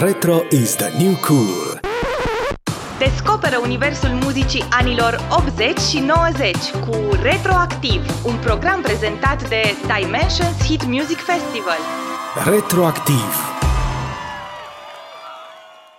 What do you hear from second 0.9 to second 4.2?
new cool. Descoperă universul